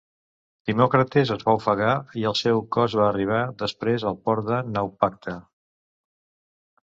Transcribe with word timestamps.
Timòcrates 0.69 1.31
es 1.33 1.43
va 1.49 1.53
ofegar 1.57 1.91
i 2.21 2.23
el 2.29 2.37
seu 2.39 2.63
cos 2.77 2.95
va 3.01 3.05
arribar 3.09 3.41
després 3.61 4.05
al 4.13 4.17
port 4.29 4.47
de 4.49 4.61
Naupacte. 4.77 5.35